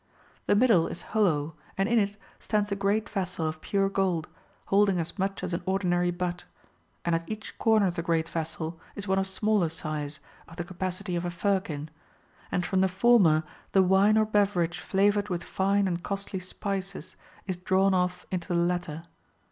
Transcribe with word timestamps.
The 0.47 0.55
middle 0.55 0.87
is 0.87 1.03
hollow, 1.13 1.53
and 1.77 1.87
in 1.87 1.99
it] 1.99 2.17
stands 2.39 2.71
a 2.71 2.75
great 2.75 3.07
vessel 3.07 3.45
of 3.47 3.61
pure 3.61 3.87
gold, 3.87 4.27
holding 4.65 4.97
as 4.97 5.19
much 5.19 5.43
as 5.43 5.53
an 5.53 5.61
ordinary 5.67 6.09
butt; 6.09 6.43
and 7.05 7.13
at 7.13 7.29
each 7.29 7.55
corner 7.59 7.85
of 7.85 7.93
the 7.93 8.01
great 8.01 8.27
vessel 8.27 8.79
is 8.95 9.07
one 9.07 9.19
of 9.19 9.27
smaller 9.27 9.69
size 9.69 10.19
[of 10.47 10.55
the 10.55 10.63
capacity 10.63 11.15
of 11.15 11.23
a 11.23 11.29
firkin], 11.29 11.91
and 12.51 12.65
from 12.65 12.81
the 12.81 12.87
former 12.87 13.43
the 13.73 13.83
wine 13.83 14.17
or 14.17 14.25
beverage 14.25 14.79
flavoured 14.79 15.29
with 15.29 15.43
fine 15.43 15.87
and 15.87 16.01
costly 16.01 16.39
spices 16.39 17.15
is 17.45 17.57
drawn 17.57 17.93
off" 17.93 18.25
into 18.31 18.47
the 18.47 18.55
latter. 18.55 19.03